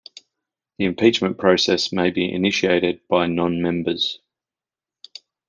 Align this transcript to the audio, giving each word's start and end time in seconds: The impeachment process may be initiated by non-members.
The 0.79 0.85
impeachment 0.85 1.37
process 1.37 1.91
may 1.93 2.09
be 2.09 2.33
initiated 2.33 3.01
by 3.07 3.27
non-members. 3.27 4.19